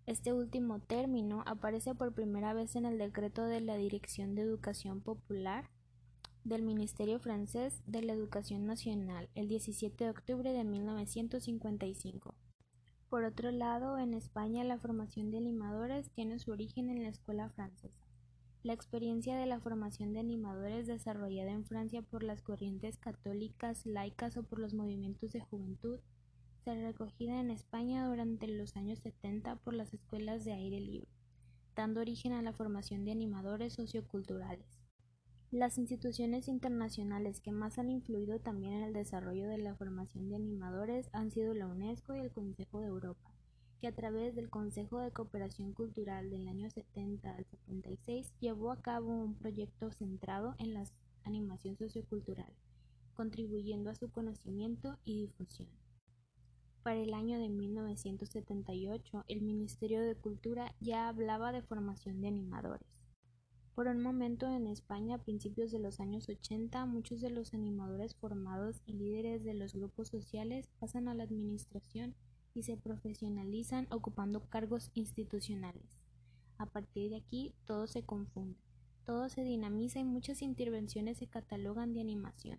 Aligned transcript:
Este 0.07 0.33
último 0.33 0.81
término 0.81 1.43
aparece 1.47 1.95
por 1.95 2.15
primera 2.15 2.55
vez 2.55 2.75
en 2.77 2.87
el 2.87 2.99
decreto 2.99 3.45
de 3.45 3.61
la 3.61 3.77
Dirección 3.77 4.35
de 4.35 4.43
Educación 4.43 5.03
Popular 5.03 5.71
del 6.43 6.63
Ministerio 6.63 7.21
francés 7.21 7.83
de 7.87 8.03
la 8.03 8.15
Educación 8.15 8.67
Nacional 8.67 9.29
el 9.35 9.49
17 9.49 10.05
de 10.05 10.11
octubre 10.11 10.53
de 10.53 10.65
1955. 10.65 12.35
Por 13.11 13.25
otro 13.25 13.51
lado, 13.51 13.99
en 13.99 14.15
España 14.15 14.63
la 14.63 14.79
formación 14.79 15.33
de 15.33 15.39
animadores 15.39 16.11
tiene 16.11 16.39
su 16.39 16.53
origen 16.53 16.91
en 16.91 17.03
la 17.03 17.09
escuela 17.09 17.49
francesa. 17.51 18.07
La 18.63 18.73
experiencia 18.73 19.37
de 19.37 19.47
la 19.47 19.59
formación 19.59 20.13
de 20.13 20.21
animadores 20.21 20.87
desarrollada 20.87 21.51
en 21.51 21.65
Francia 21.65 22.03
por 22.03 22.23
las 22.23 22.41
corrientes 22.41 22.99
católicas, 22.99 23.85
laicas 23.85 24.37
o 24.37 24.45
por 24.45 24.61
los 24.61 24.75
movimientos 24.75 25.33
de 25.33 25.41
juventud 25.41 25.99
se 26.63 26.73
recogida 26.75 27.41
en 27.41 27.51
España 27.51 28.07
durante 28.07 28.47
los 28.47 28.77
años 28.77 29.01
70 29.01 29.57
por 29.57 29.75
las 29.75 29.93
escuelas 29.93 30.45
de 30.45 30.53
aire 30.53 30.79
libre, 30.79 31.11
dando 31.75 32.03
origen 32.03 32.33
a 32.33 32.43
la 32.43 32.53
formación 32.53 33.05
de 33.05 33.11
animadores 33.11 33.73
socioculturales. 33.73 34.79
Las 35.53 35.79
instituciones 35.79 36.47
internacionales 36.47 37.41
que 37.41 37.51
más 37.51 37.81
han 37.81 37.91
influido 37.91 38.39
también 38.39 38.75
en 38.75 38.83
el 38.85 38.93
desarrollo 38.93 39.49
de 39.49 39.59
la 39.59 39.75
formación 39.75 40.29
de 40.29 40.37
animadores 40.37 41.11
han 41.13 41.33
sido 41.33 41.55
la 41.55 41.67
UNESCO 41.67 42.15
y 42.15 42.21
el 42.21 42.31
Consejo 42.31 42.79
de 42.79 42.87
Europa, 42.87 43.35
que 43.81 43.89
a 43.89 43.93
través 43.93 44.37
del 44.37 44.49
Consejo 44.49 45.01
de 45.01 45.11
Cooperación 45.11 45.73
Cultural 45.73 46.31
del 46.31 46.47
año 46.47 46.71
70 46.71 47.35
al 47.35 47.45
76 47.47 48.33
llevó 48.39 48.71
a 48.71 48.81
cabo 48.81 49.13
un 49.13 49.35
proyecto 49.35 49.91
centrado 49.91 50.55
en 50.59 50.73
la 50.73 50.85
animación 51.25 51.77
sociocultural, 51.77 52.55
contribuyendo 53.15 53.91
a 53.91 53.97
su 53.97 54.09
conocimiento 54.09 55.01
y 55.05 55.23
difusión. 55.23 55.69
Para 56.85 57.01
el 57.01 57.13
año 57.13 57.41
de 57.41 57.49
1978, 57.49 59.25
el 59.27 59.43
Ministerio 59.43 60.01
de 60.01 60.15
Cultura 60.15 60.77
ya 60.79 61.09
hablaba 61.09 61.51
de 61.51 61.63
formación 61.63 62.21
de 62.21 62.29
animadores. 62.29 63.00
Por 63.75 63.87
un 63.87 64.03
momento 64.03 64.49
en 64.49 64.67
España, 64.67 65.15
a 65.15 65.23
principios 65.23 65.71
de 65.71 65.79
los 65.79 66.01
años 66.01 66.29
80, 66.29 66.85
muchos 66.87 67.21
de 67.21 67.31
los 67.31 67.55
animadores 67.55 68.15
formados 68.15 68.83
y 68.85 68.93
líderes 68.93 69.45
de 69.45 69.55
los 69.55 69.75
grupos 69.75 70.09
sociales 70.09 70.69
pasan 70.79 71.09
a 71.09 71.15
la 71.15 71.23
administración 71.23 72.15
y 72.55 72.65
se 72.65 72.77
profesionalizan 72.77 73.87
ocupando 73.91 74.41
cargos 74.49 74.91
institucionales. 74.95 76.01
A 76.59 76.67
partir 76.67 77.11
de 77.11 77.17
aquí, 77.17 77.55
todo 77.65 77.87
se 77.87 78.03
confunde, 78.03 78.59
todo 79.07 79.29
se 79.29 79.45
dinamiza 79.45 80.01
y 80.01 80.05
muchas 80.05 80.43
intervenciones 80.43 81.19
se 81.19 81.27
catalogan 81.27 81.95
de 81.95 82.01
animación. 82.01 82.59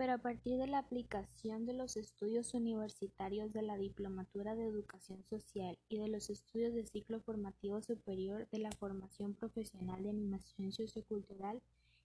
Pero 0.00 0.14
a 0.14 0.18
partir 0.18 0.56
de 0.56 0.66
la 0.66 0.78
aplicación 0.78 1.66
de 1.66 1.74
los 1.74 1.98
estudios 1.98 2.54
universitarios 2.54 3.52
de 3.52 3.60
la 3.60 3.76
Diplomatura 3.76 4.54
de 4.54 4.64
Educación 4.64 5.22
Social 5.28 5.76
y 5.90 5.98
de 5.98 6.08
los 6.08 6.30
estudios 6.30 6.72
de 6.72 6.86
ciclo 6.86 7.20
formativo 7.20 7.82
superior 7.82 8.48
de 8.50 8.60
la 8.60 8.72
formación 8.72 9.34
profesional 9.34 10.02
de 10.02 10.08
animación 10.08 10.72
sociocultural 10.72 11.60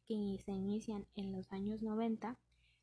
que 0.06 0.42
se 0.44 0.52
inician 0.52 1.06
en 1.16 1.32
los 1.32 1.54
años 1.54 1.82
90, 1.82 2.38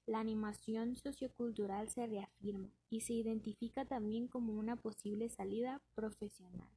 la 0.06 0.18
animación 0.18 0.96
sociocultural 0.96 1.90
se 1.90 2.06
reafirma 2.06 2.70
y 2.88 3.02
se 3.02 3.12
identifica 3.12 3.84
también 3.84 4.28
como 4.28 4.54
una 4.54 4.76
posible 4.76 5.28
salida 5.28 5.82
profesional. 5.94 6.70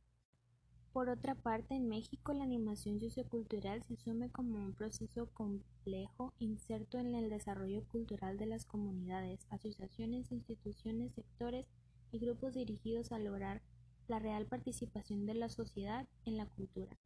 Por 0.96 1.10
otra 1.10 1.36
parte, 1.36 1.76
en 1.76 1.90
México 1.90 2.32
la 2.32 2.46
animación 2.46 3.02
sociocultural 3.02 3.84
se 3.84 3.96
asume 3.96 4.30
como 4.30 4.60
un 4.60 4.72
proceso 4.72 5.26
complejo 5.34 6.32
inserto 6.40 7.00
en 7.00 7.14
el 7.16 7.30
desarrollo 7.30 7.84
cultural 7.90 8.38
de 8.38 8.46
las 8.46 8.64
comunidades, 8.64 9.46
asociaciones, 9.50 10.32
instituciones, 10.32 11.12
sectores 11.12 11.68
y 12.14 12.20
grupos 12.20 12.54
dirigidos 12.54 13.12
a 13.12 13.20
lograr 13.20 13.62
la 14.08 14.20
real 14.20 14.46
participación 14.46 15.26
de 15.26 15.34
la 15.34 15.50
sociedad 15.50 16.08
en 16.24 16.38
la 16.38 16.46
cultura. 16.46 16.98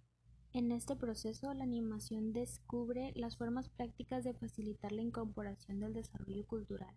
En 0.53 0.71
este 0.71 0.95
proceso, 0.95 1.51
la 1.55 1.63
animación 1.63 2.31
descubre 2.31 3.11
las 3.15 3.37
formas 3.37 3.69
prácticas 3.69 4.23
de 4.23 4.35
facilitar 4.35 4.91
la 4.91 5.01
incorporación 5.01 5.79
del 5.79 5.95
desarrollo 5.95 6.45
cultural, 6.45 6.93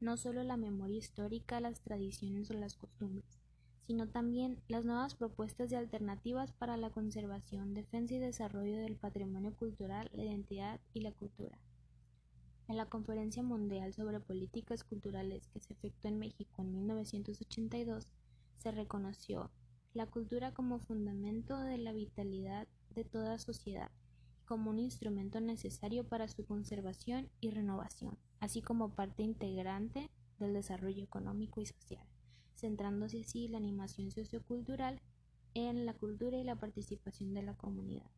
no 0.00 0.16
solo 0.16 0.42
la 0.42 0.56
memoria 0.56 0.98
histórica, 0.98 1.60
las 1.60 1.82
tradiciones 1.82 2.50
o 2.50 2.54
las 2.54 2.74
costumbres, 2.74 3.38
sino 3.86 4.08
también 4.08 4.60
las 4.68 4.84
nuevas 4.84 5.14
propuestas 5.14 5.72
y 5.72 5.74
alternativas 5.74 6.52
para 6.52 6.76
la 6.76 6.90
conservación, 6.90 7.74
defensa 7.74 8.14
y 8.14 8.18
desarrollo 8.18 8.78
del 8.78 8.96
patrimonio 8.96 9.54
cultural, 9.54 10.08
la 10.12 10.24
identidad 10.24 10.80
y 10.94 11.00
la 11.00 11.12
cultura. 11.12 11.58
En 12.68 12.76
la 12.76 12.86
Conferencia 12.86 13.42
Mundial 13.42 13.92
sobre 13.92 14.20
Políticas 14.20 14.84
Culturales 14.84 15.48
que 15.48 15.60
se 15.60 15.72
efectuó 15.72 16.10
en 16.10 16.18
México 16.18 16.62
en 16.62 16.72
1982, 16.72 18.08
se 18.58 18.70
reconoció 18.70 19.50
la 19.94 20.06
cultura 20.06 20.54
como 20.54 20.78
fundamento 20.78 21.58
de 21.58 21.76
la 21.78 21.92
vitalidad 21.92 22.68
de 22.94 23.04
toda 23.04 23.38
sociedad, 23.38 23.90
como 24.46 24.70
un 24.70 24.78
instrumento 24.78 25.40
necesario 25.40 26.04
para 26.04 26.28
su 26.28 26.46
conservación 26.46 27.28
y 27.40 27.50
renovación, 27.50 28.16
así 28.40 28.62
como 28.62 28.94
parte 28.94 29.22
integrante 29.22 30.08
del 30.38 30.54
desarrollo 30.54 31.02
económico 31.02 31.60
y 31.60 31.66
social 31.66 32.06
centrándose 32.62 33.20
así 33.20 33.48
la 33.48 33.58
animación 33.58 34.12
sociocultural 34.12 35.00
en 35.54 35.84
la 35.84 35.94
cultura 35.94 36.38
y 36.38 36.44
la 36.44 36.54
participación 36.54 37.34
de 37.34 37.42
la 37.42 37.54
comunidad. 37.54 38.08